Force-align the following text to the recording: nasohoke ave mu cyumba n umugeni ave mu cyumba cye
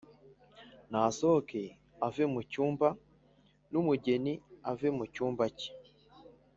nasohoke 0.91 1.61
ave 2.07 2.23
mu 2.33 2.41
cyumba 2.51 2.87
n 3.71 3.73
umugeni 3.81 4.33
ave 4.71 4.87
mu 4.97 5.05
cyumba 5.13 5.45
cye 5.57 5.71